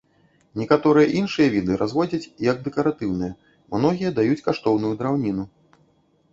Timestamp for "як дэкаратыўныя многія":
2.49-4.09